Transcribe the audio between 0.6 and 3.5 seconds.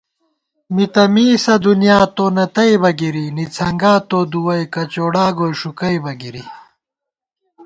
مِی تہ مِیسہ دُنیا، تو نہ تئیبہ بہ گِری ✿